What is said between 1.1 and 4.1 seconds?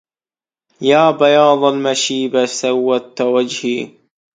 بياض المشيب سودت وجهي